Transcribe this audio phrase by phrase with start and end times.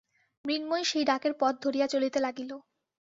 [0.45, 2.51] মৃন্ময়ী সেই ডাকের পথ ধরিয়া চলিতে লাগিল।